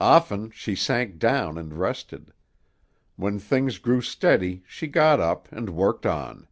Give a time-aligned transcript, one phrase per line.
[0.00, 2.32] Often she sank down and rested;
[3.14, 6.48] when things grew steady she got up and worked on.